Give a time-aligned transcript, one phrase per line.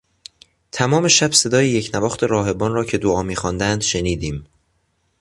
[0.71, 4.45] تمام شب صدای یکنواخت راهبان را که دعا میخواندند شنیدیم.